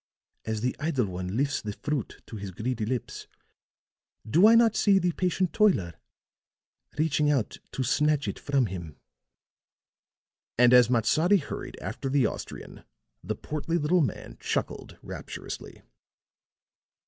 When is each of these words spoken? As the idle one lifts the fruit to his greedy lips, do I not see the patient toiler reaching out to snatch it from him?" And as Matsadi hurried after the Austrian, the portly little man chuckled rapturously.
As 0.45 0.61
the 0.61 0.75
idle 0.79 1.05
one 1.05 1.37
lifts 1.37 1.61
the 1.61 1.73
fruit 1.73 2.23
to 2.25 2.37
his 2.37 2.49
greedy 2.49 2.87
lips, 2.87 3.27
do 4.27 4.47
I 4.47 4.55
not 4.55 4.75
see 4.75 4.97
the 4.97 5.11
patient 5.11 5.53
toiler 5.53 5.93
reaching 6.97 7.29
out 7.29 7.59
to 7.73 7.83
snatch 7.83 8.27
it 8.27 8.39
from 8.39 8.65
him?" 8.65 8.95
And 10.57 10.73
as 10.73 10.89
Matsadi 10.89 11.37
hurried 11.37 11.77
after 11.81 12.09
the 12.09 12.25
Austrian, 12.25 12.83
the 13.23 13.35
portly 13.35 13.77
little 13.77 14.01
man 14.01 14.37
chuckled 14.39 14.97
rapturously. 15.03 15.83